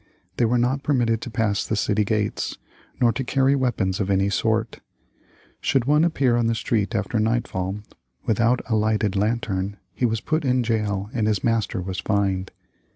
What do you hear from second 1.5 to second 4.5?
the city gates, nor to carry weapons of any